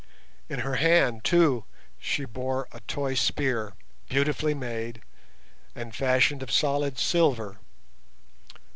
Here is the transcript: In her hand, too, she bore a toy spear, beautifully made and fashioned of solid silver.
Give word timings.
In 0.49 0.61
her 0.61 0.77
hand, 0.77 1.23
too, 1.23 1.65
she 1.99 2.25
bore 2.25 2.67
a 2.71 2.79
toy 2.87 3.13
spear, 3.13 3.73
beautifully 4.09 4.55
made 4.55 5.03
and 5.75 5.93
fashioned 5.95 6.41
of 6.41 6.49
solid 6.51 6.97
silver. 6.97 7.59